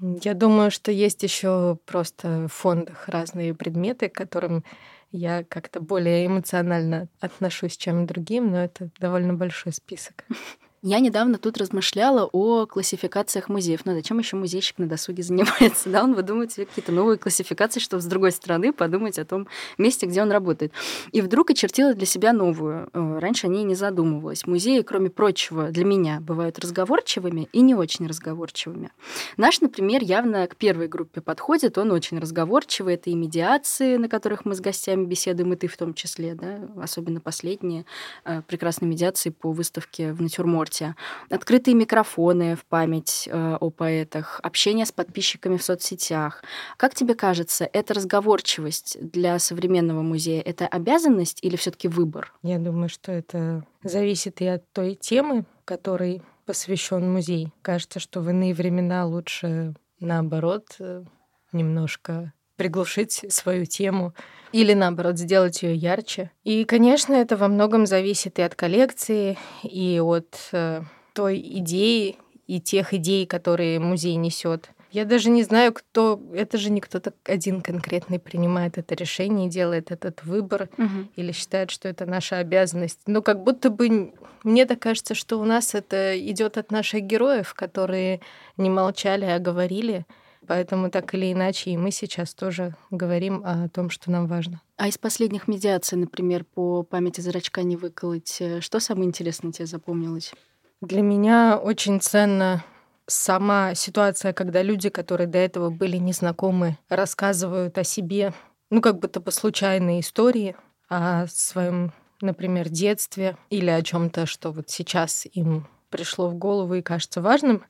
Я 0.00 0.34
думаю, 0.34 0.70
что 0.70 0.92
есть 0.92 1.22
еще 1.22 1.78
просто 1.86 2.46
в 2.48 2.52
фондах 2.52 3.08
разные 3.08 3.54
предметы, 3.54 4.08
к 4.08 4.14
которым 4.14 4.64
я 5.10 5.44
как-то 5.44 5.80
более 5.80 6.26
эмоционально 6.26 7.08
отношусь, 7.20 7.76
чем 7.76 8.06
другим, 8.06 8.50
но 8.50 8.58
это 8.64 8.90
довольно 8.98 9.34
большой 9.34 9.72
список. 9.72 10.24
Я 10.82 11.00
недавно 11.00 11.38
тут 11.38 11.58
размышляла 11.58 12.28
о 12.30 12.64
классификациях 12.66 13.48
музеев. 13.48 13.84
Ну, 13.84 13.94
зачем 13.94 14.18
еще 14.20 14.36
музейщик 14.36 14.78
на 14.78 14.86
досуге 14.86 15.22
занимается? 15.24 15.90
Да, 15.90 16.04
он 16.04 16.14
выдумывает 16.14 16.52
себе 16.52 16.66
какие-то 16.66 16.92
новые 16.92 17.18
классификации, 17.18 17.80
чтобы 17.80 18.00
с 18.00 18.06
другой 18.06 18.30
стороны 18.30 18.72
подумать 18.72 19.18
о 19.18 19.24
том 19.24 19.48
месте, 19.76 20.06
где 20.06 20.22
он 20.22 20.30
работает. 20.30 20.72
И 21.10 21.20
вдруг 21.20 21.50
очертила 21.50 21.94
для 21.94 22.06
себя 22.06 22.32
новую. 22.32 22.88
Э, 22.92 23.18
раньше 23.18 23.48
о 23.48 23.50
ней 23.50 23.64
не 23.64 23.74
задумывалась. 23.74 24.46
Музеи, 24.46 24.82
кроме 24.82 25.10
прочего, 25.10 25.70
для 25.70 25.84
меня 25.84 26.20
бывают 26.20 26.60
разговорчивыми 26.60 27.48
и 27.52 27.60
не 27.60 27.74
очень 27.74 28.06
разговорчивыми. 28.06 28.92
Наш, 29.36 29.60
например, 29.60 30.04
явно 30.04 30.46
к 30.46 30.54
первой 30.54 30.86
группе 30.86 31.20
подходит. 31.20 31.76
Он 31.76 31.90
очень 31.90 32.20
разговорчивый. 32.20 32.94
Это 32.94 33.10
и 33.10 33.16
медиации, 33.16 33.96
на 33.96 34.08
которых 34.08 34.44
мы 34.44 34.54
с 34.54 34.60
гостями 34.60 35.06
беседуем, 35.06 35.52
и 35.54 35.56
ты 35.56 35.66
в 35.66 35.76
том 35.76 35.92
числе, 35.92 36.36
да, 36.36 36.60
особенно 36.80 37.20
последние 37.20 37.84
э, 38.24 38.42
прекрасные 38.42 38.88
медиации 38.88 39.30
по 39.30 39.50
выставке 39.50 40.12
в 40.12 40.22
натюрморте 40.22 40.67
спорте, 40.68 40.94
открытые 41.30 41.74
микрофоны 41.74 42.54
в 42.54 42.64
память 42.64 43.28
э, 43.30 43.56
о 43.60 43.70
поэтах, 43.70 44.40
общение 44.42 44.86
с 44.86 44.92
подписчиками 44.92 45.56
в 45.56 45.62
соцсетях. 45.62 46.42
Как 46.76 46.94
тебе 46.94 47.14
кажется, 47.14 47.68
эта 47.72 47.94
разговорчивость 47.94 48.98
для 49.00 49.38
современного 49.38 50.02
музея 50.02 50.42
это 50.42 50.66
обязанность 50.66 51.38
или 51.42 51.56
все-таки 51.56 51.88
выбор? 51.88 52.32
Я 52.42 52.58
думаю, 52.58 52.88
что 52.88 53.12
это 53.12 53.64
зависит 53.82 54.40
и 54.40 54.46
от 54.46 54.70
той 54.72 54.94
темы, 54.94 55.44
которой 55.64 56.22
посвящен 56.46 57.10
музей. 57.10 57.52
Кажется, 57.62 58.00
что 58.00 58.20
в 58.20 58.28
иные 58.30 58.54
времена 58.54 59.06
лучше 59.06 59.74
наоборот 60.00 60.76
э, 60.80 61.04
немножко 61.52 62.32
приглушить 62.58 63.24
свою 63.32 63.64
тему 63.64 64.12
или 64.52 64.74
наоборот 64.74 65.16
сделать 65.16 65.62
ее 65.62 65.74
ярче. 65.74 66.30
И, 66.44 66.64
конечно, 66.64 67.14
это 67.14 67.36
во 67.36 67.48
многом 67.48 67.86
зависит 67.86 68.38
и 68.38 68.42
от 68.42 68.54
коллекции, 68.54 69.38
и 69.62 70.00
от 70.00 70.36
э, 70.52 70.82
той 71.14 71.38
идеи, 71.38 72.16
и 72.46 72.60
тех 72.60 72.92
идей, 72.92 73.26
которые 73.26 73.78
музей 73.78 74.16
несет. 74.16 74.70
Я 74.90 75.04
даже 75.04 75.28
не 75.28 75.42
знаю, 75.42 75.74
кто. 75.74 76.20
Это 76.32 76.56
же 76.56 76.70
не 76.70 76.80
кто-то 76.80 77.12
один 77.24 77.60
конкретный 77.60 78.18
принимает 78.18 78.78
это 78.78 78.94
решение, 78.94 79.50
делает 79.50 79.90
этот 79.90 80.24
выбор 80.24 80.70
угу. 80.78 81.08
или 81.14 81.32
считает, 81.32 81.70
что 81.70 81.88
это 81.88 82.06
наша 82.06 82.38
обязанность. 82.38 83.00
Но 83.06 83.20
как 83.20 83.44
будто 83.44 83.68
бы 83.68 84.14
мне 84.44 84.64
так 84.64 84.78
кажется, 84.78 85.14
что 85.14 85.38
у 85.38 85.44
нас 85.44 85.74
это 85.74 86.18
идет 86.18 86.56
от 86.56 86.70
наших 86.70 87.02
героев, 87.02 87.52
которые 87.52 88.20
не 88.56 88.70
молчали, 88.70 89.26
а 89.26 89.38
говорили. 89.38 90.06
Поэтому 90.48 90.90
так 90.90 91.14
или 91.14 91.30
иначе 91.30 91.70
и 91.70 91.76
мы 91.76 91.90
сейчас 91.90 92.32
тоже 92.32 92.74
говорим 92.90 93.42
о 93.44 93.68
том, 93.68 93.90
что 93.90 94.10
нам 94.10 94.26
важно. 94.26 94.62
А 94.78 94.88
из 94.88 94.96
последних 94.96 95.46
медиаций, 95.46 95.98
например, 95.98 96.44
по 96.44 96.82
памяти 96.82 97.20
зрачка 97.20 97.62
не 97.62 97.76
выколоть, 97.76 98.38
э, 98.40 98.62
что 98.62 98.80
самое 98.80 99.08
интересное 99.08 99.52
тебе 99.52 99.66
запомнилось? 99.66 100.32
Для 100.80 101.02
меня 101.02 101.58
очень 101.58 102.00
ценно 102.00 102.64
сама 103.06 103.74
ситуация, 103.74 104.32
когда 104.32 104.62
люди, 104.62 104.88
которые 104.88 105.26
до 105.26 105.36
этого 105.36 105.68
были 105.68 105.98
незнакомы, 105.98 106.78
рассказывают 106.88 107.76
о 107.76 107.84
себе, 107.84 108.32
ну, 108.70 108.80
как 108.80 109.00
будто 109.00 109.20
по 109.20 109.30
случайной 109.30 110.00
истории, 110.00 110.56
о 110.88 111.26
своем, 111.26 111.92
например, 112.22 112.70
детстве 112.70 113.36
или 113.50 113.68
о 113.68 113.82
чем-то, 113.82 114.24
что 114.24 114.50
вот 114.52 114.70
сейчас 114.70 115.26
им 115.30 115.66
пришло 115.90 116.28
в 116.28 116.36
голову 116.36 116.74
и 116.74 116.82
кажется 116.82 117.20
важным. 117.20 117.64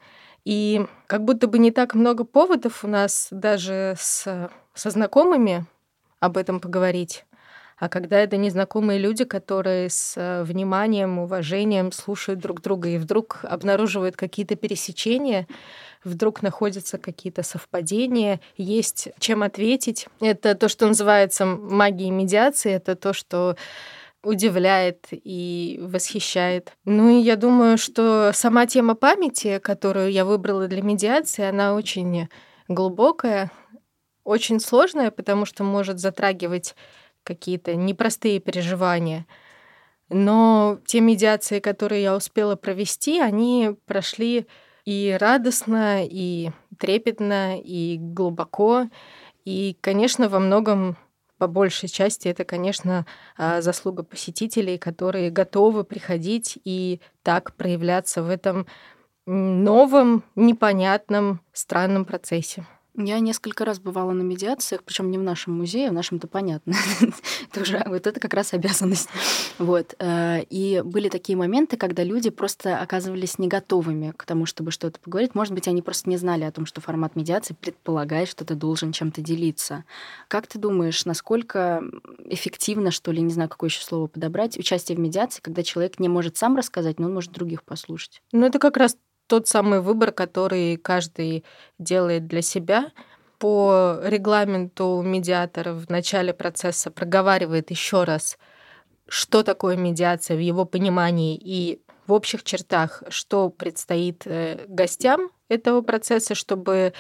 И 0.49 0.87
как 1.07 1.26
будто 1.26 1.47
бы 1.47 1.59
не 1.59 1.71
так 1.71 1.95
много 1.95 2.25
поводов 2.25 2.83
у 2.83 2.88
нас 2.88 3.28
даже 3.31 3.97
с, 3.99 4.49
со 4.73 4.90
знакомыми 4.90 5.67
об 6.21 6.38
этом 6.38 6.59
поговорить. 6.59 7.26
А 7.76 7.90
когда 7.90 8.19
это 8.19 8.38
незнакомые 8.38 8.99
люди, 8.99 9.25
которые 9.25 9.90
с 9.90 10.14
э, 10.17 10.43
вниманием, 10.45 11.19
уважением 11.19 11.93
слушают 11.93 12.40
друг 12.40 12.62
друга 12.62 12.88
и 12.88 12.97
вдруг 12.97 13.40
обнаруживают 13.43 14.17
какие-то 14.17 14.57
пересечения, 14.57 15.47
вдруг 16.02 16.40
находятся 16.40 16.97
какие-то 16.97 17.43
совпадения, 17.43 18.40
есть 18.57 19.11
чем 19.19 19.43
ответить. 19.43 20.07
Это 20.19 20.55
то, 20.55 20.71
что 20.71 20.87
называется 20.87 21.45
магией 21.45 22.11
медиации, 22.11 22.73
это 22.73 22.97
то, 22.97 23.12
что 23.12 23.55
удивляет 24.23 25.07
и 25.11 25.79
восхищает. 25.83 26.73
Ну 26.85 27.09
и 27.09 27.23
я 27.23 27.37
думаю, 27.37 27.79
что 27.79 28.33
сама 28.35 28.67
тема 28.67 28.95
памяти, 28.95 29.59
которую 29.59 30.11
я 30.11 30.25
выбрала 30.25 30.67
для 30.67 30.83
медиации, 30.83 31.45
она 31.45 31.75
очень 31.75 32.29
глубокая, 32.67 33.51
очень 34.25 34.61
сложная, 34.61 35.11
потому 35.11 35.45
что 35.45 35.65
может 35.65 35.99
затрагивать 36.01 36.75
какие-то 37.23 37.75
непростые 37.75 38.41
переживания. 38.41 39.27
Но 40.11 40.79
те 40.87 41.01
медиации, 41.01 41.61
которые 41.61 42.03
я 42.03 42.17
успела 42.17 42.57
провести, 42.57 43.21
они 43.21 43.77
прошли 43.87 44.47
и 44.85 45.17
радостно, 45.21 46.05
и 46.05 46.51
трепетно, 46.79 47.61
и 47.61 47.99
глубоко. 47.99 48.89
И, 49.45 49.77
конечно, 49.81 50.29
во 50.29 50.39
многом 50.39 50.97
по 51.38 51.47
большей 51.47 51.88
части 51.88 52.28
это, 52.28 52.45
конечно, 52.45 53.07
а, 53.37 53.61
заслуга 53.62 54.02
посетителей, 54.02 54.78
которые 54.78 55.30
готовы 55.30 55.85
приходить 55.85 56.59
и 56.64 57.00
так 57.23 57.54
проявляться 57.54 58.23
в 58.23 58.28
этом 58.28 58.66
новом, 59.26 60.25
непонятном, 60.35 61.40
странном 61.52 62.04
процессе. 62.04 62.66
Я 63.00 63.21
несколько 63.21 63.64
раз 63.64 63.78
бывала 63.78 64.11
на 64.11 64.23
медиациях, 64.23 64.83
причем 64.83 65.12
не 65.12 65.19
в 65.19 65.23
нашем 65.23 65.57
музее, 65.57 65.90
в 65.90 65.93
нашем-то 65.93 66.26
понятно. 66.26 66.75
это 67.52 67.61
уже 67.61 67.81
вот 67.87 68.09
это 68.09 68.19
как 68.19 68.35
раз 68.35 68.52
обязанность. 68.52 69.09
вот. 69.59 69.95
Э, 70.00 70.43
и 70.50 70.83
были 70.85 71.09
такие 71.09 71.38
моменты, 71.38 71.76
когда 71.76 72.02
люди 72.02 72.31
просто 72.31 72.81
оказывались 72.81 73.38
не 73.38 73.47
готовыми 73.47 74.12
к 74.17 74.25
тому, 74.25 74.47
чтобы 74.47 74.73
что-то 74.73 74.99
поговорить. 74.99 75.37
Может 75.37 75.55
быть, 75.55 75.69
они 75.69 75.81
просто 75.81 76.11
не 76.11 76.17
знали 76.17 76.43
о 76.43 76.50
том, 76.50 76.67
что 76.67 76.81
формат 76.81 77.14
медиации 77.14 77.55
предполагает, 77.55 78.28
что 78.28 78.45
ты 78.45 78.57
должен 78.57 78.90
чем-то 78.90 79.21
делиться. 79.21 79.85
Как 80.26 80.49
ты 80.49 80.59
думаешь, 80.59 81.05
насколько 81.05 81.85
эффективно, 82.25 82.90
что 82.90 83.12
ли, 83.12 83.23
не 83.23 83.33
знаю, 83.33 83.49
какое 83.49 83.71
еще 83.71 83.85
слово 83.85 84.09
подобрать, 84.09 84.59
участие 84.59 84.97
в 84.97 85.00
медиации, 85.00 85.40
когда 85.40 85.62
человек 85.62 86.00
не 86.00 86.09
может 86.09 86.37
сам 86.37 86.57
рассказать, 86.57 86.99
но 86.99 87.07
он 87.07 87.14
может 87.14 87.31
других 87.31 87.62
послушать? 87.62 88.23
Ну, 88.33 88.45
это 88.45 88.59
как 88.59 88.76
раз 88.76 88.97
тот 89.29 89.47
самый 89.47 89.81
выбор, 89.81 90.11
который 90.11 90.77
каждый 90.77 91.45
делает 91.79 92.27
для 92.27 92.43
себя. 92.43 92.91
По 93.39 94.01
регламенту 94.03 95.01
медиатор 95.03 95.71
в 95.71 95.89
начале 95.89 96.35
процесса 96.35 96.91
проговаривает 96.91 97.71
еще 97.71 98.03
раз, 98.03 98.37
что 99.07 99.45
такое 99.45 99.77
медиация 99.77 100.37
в 100.37 100.41
его 100.41 100.65
понимании 100.65 101.39
и 101.41 101.81
в 102.09 102.13
общих 102.13 102.43
чертах, 102.43 103.03
что 103.11 103.51
предстоит 103.51 104.23
э, 104.27 104.65
гостям 104.67 105.31
этого 105.49 105.83
процесса, 105.83 106.35
чтобы 106.35 106.95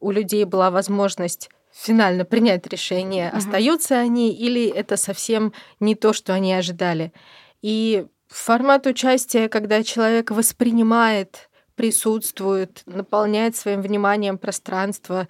у 0.00 0.12
людей 0.12 0.44
была 0.44 0.70
возможность 0.70 1.50
финально 1.72 2.24
принять 2.24 2.66
решение, 2.68 3.28
угу. 3.28 3.38
остаются 3.38 3.98
они 3.98 4.32
или 4.32 4.66
это 4.68 4.96
совсем 4.96 5.52
не 5.80 5.94
то, 5.94 6.12
что 6.12 6.32
они 6.32 6.54
ожидали. 6.54 7.12
И 7.60 8.06
формат 8.28 8.86
участия, 8.86 9.48
когда 9.48 9.82
человек 9.82 10.30
воспринимает 10.30 11.50
присутствует, 11.76 12.82
наполняет 12.86 13.54
своим 13.54 13.82
вниманием 13.82 14.38
пространство 14.38 15.28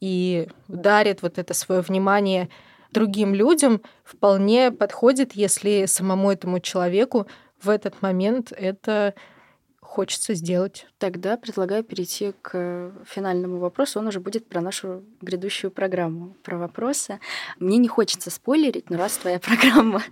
и 0.00 0.48
дарит 0.68 1.22
вот 1.22 1.38
это 1.38 1.54
свое 1.54 1.80
внимание 1.80 2.48
другим 2.92 3.34
людям, 3.34 3.82
вполне 4.04 4.70
подходит, 4.70 5.32
если 5.32 5.86
самому 5.86 6.30
этому 6.30 6.60
человеку 6.60 7.26
в 7.62 7.68
этот 7.68 8.02
момент 8.02 8.52
это 8.52 9.14
хочется 9.90 10.34
сделать. 10.34 10.86
Тогда 10.98 11.36
предлагаю 11.36 11.82
перейти 11.82 12.32
к 12.42 12.92
финальному 13.04 13.58
вопросу. 13.58 13.98
Он 13.98 14.06
уже 14.06 14.20
будет 14.20 14.46
про 14.46 14.60
нашу 14.60 15.02
грядущую 15.20 15.72
программу, 15.72 16.36
про 16.44 16.58
вопросы. 16.58 17.18
Мне 17.58 17.76
не 17.76 17.88
хочется 17.88 18.30
спойлерить, 18.30 18.88
но 18.88 18.98
раз 18.98 19.16
твоя 19.16 19.40
программа 19.40 20.04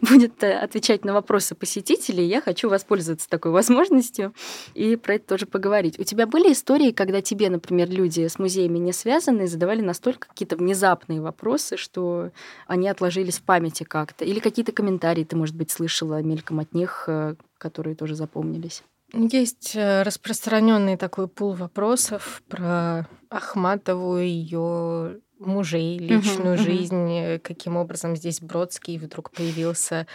будет 0.00 0.40
э, 0.44 0.52
отвечать 0.52 1.04
на 1.04 1.12
вопросы 1.12 1.56
посетителей, 1.56 2.24
я 2.26 2.40
хочу 2.40 2.68
воспользоваться 2.68 3.28
такой 3.28 3.50
возможностью 3.50 4.32
и 4.72 4.94
про 4.94 5.16
это 5.16 5.26
тоже 5.26 5.46
поговорить. 5.46 5.98
У 5.98 6.04
тебя 6.04 6.28
были 6.28 6.52
истории, 6.52 6.92
когда 6.92 7.20
тебе, 7.20 7.50
например, 7.50 7.90
люди 7.90 8.28
с 8.28 8.38
музеями 8.38 8.78
не 8.78 8.92
связанные 8.92 9.48
задавали 9.48 9.80
настолько 9.80 10.28
какие-то 10.28 10.56
внезапные 10.56 11.20
вопросы, 11.20 11.76
что 11.76 12.30
они 12.68 12.88
отложились 12.88 13.38
в 13.38 13.42
памяти 13.42 13.82
как-то? 13.82 14.24
Или 14.24 14.38
какие-то 14.38 14.70
комментарии 14.70 15.24
ты, 15.24 15.34
может 15.34 15.56
быть, 15.56 15.72
слышала 15.72 16.22
мельком 16.22 16.60
от 16.60 16.72
них, 16.72 17.06
э, 17.08 17.34
которые 17.58 17.96
тоже 17.96 18.14
запомнились? 18.14 18.84
Есть 19.14 19.76
э, 19.76 20.02
распространенный 20.02 20.96
такой 20.96 21.28
пул 21.28 21.54
вопросов 21.54 22.42
про 22.48 23.06
Ахматову, 23.30 24.18
ее 24.18 25.20
мужей, 25.38 25.98
личную 25.98 26.56
uh-huh, 26.56 26.62
жизнь, 26.62 26.94
uh-huh. 26.94 27.38
каким 27.38 27.76
образом 27.76 28.16
здесь 28.16 28.40
Бродский 28.40 28.98
вдруг 28.98 29.30
появился, 29.30 30.06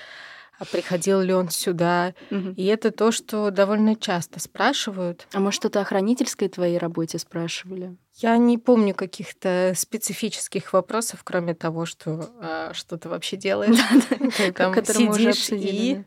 а 0.58 0.66
приходил 0.66 1.22
ли 1.22 1.34
он 1.34 1.50
сюда. 1.50 2.14
Uh-huh. 2.30 2.54
И 2.56 2.66
это 2.66 2.92
то, 2.92 3.12
что 3.12 3.52
довольно 3.52 3.96
часто 3.96 4.40
спрашивают. 4.40 5.28
А 5.34 5.40
может, 5.40 5.62
что-то 5.62 5.82
о 5.82 5.86
хранительской 5.86 6.50
твоей 6.50 6.78
работе 6.78 7.20
спрашивали? 7.20 7.96
Я 8.16 8.36
не 8.38 8.58
помню 8.58 8.94
каких-то 8.94 9.74
специфических 9.78 10.74
вопросов, 10.74 11.22
кроме 11.24 11.54
того, 11.54 11.86
что 11.86 12.30
а, 12.42 12.74
что 12.74 12.98
ты 12.98 13.08
вообще 13.08 13.38
делаешь. 13.38 13.80
Ты 14.38 14.52
там 14.52 14.74
сидишь 14.84 15.50
и 15.52 16.04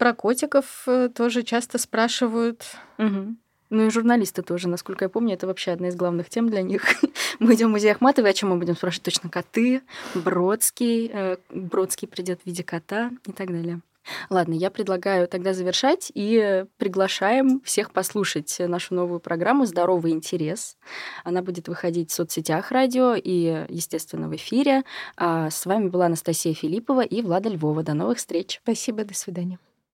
про 0.00 0.14
котиков 0.14 0.84
э, 0.86 1.10
тоже 1.14 1.42
часто 1.42 1.76
спрашивают. 1.76 2.64
Угу. 2.96 3.36
Ну 3.68 3.86
и 3.86 3.90
журналисты 3.90 4.40
тоже, 4.40 4.66
насколько 4.66 5.04
я 5.04 5.08
помню, 5.10 5.34
это 5.34 5.46
вообще 5.46 5.72
одна 5.72 5.88
из 5.88 5.94
главных 5.94 6.30
тем 6.30 6.48
для 6.48 6.62
них. 6.62 6.84
мы 7.38 7.54
идем 7.54 7.68
в 7.68 7.72
музей 7.72 7.92
Ахматовой, 7.92 8.30
о 8.30 8.32
чем 8.32 8.48
мы 8.48 8.56
будем 8.56 8.76
спрашивать? 8.76 9.04
Точно 9.04 9.28
коты, 9.28 9.82
Бродский, 10.14 11.10
э, 11.12 11.36
Бродский 11.50 12.08
придет 12.08 12.40
в 12.42 12.46
виде 12.46 12.64
кота 12.64 13.10
и 13.26 13.32
так 13.32 13.48
далее. 13.48 13.82
Ладно, 14.30 14.54
я 14.54 14.70
предлагаю 14.70 15.28
тогда 15.28 15.52
завершать 15.52 16.10
и 16.14 16.64
приглашаем 16.78 17.60
всех 17.60 17.92
послушать 17.92 18.56
нашу 18.58 18.94
новую 18.94 19.20
программу 19.20 19.66
«Здоровый 19.66 20.12
интерес». 20.12 20.78
Она 21.24 21.42
будет 21.42 21.68
выходить 21.68 22.10
в 22.10 22.14
соцсетях 22.14 22.70
радио 22.70 23.14
и, 23.14 23.66
естественно, 23.68 24.30
в 24.30 24.34
эфире. 24.34 24.82
А 25.18 25.50
с 25.50 25.66
вами 25.66 25.90
была 25.90 26.06
Анастасия 26.06 26.54
Филиппова 26.54 27.02
и 27.02 27.20
Влада 27.20 27.50
Львова. 27.50 27.82
До 27.82 27.92
новых 27.92 28.16
встреч. 28.16 28.60
Спасибо, 28.64 29.04
до 29.04 29.14
свидания. 29.14 29.58